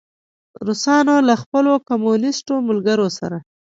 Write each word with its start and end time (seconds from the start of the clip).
روسانو 0.67 1.15
له 1.27 1.35
خپلو 1.43 1.73
کمونیسټو 1.89 2.55
ملګرو 2.69 3.07
سره. 3.19 3.37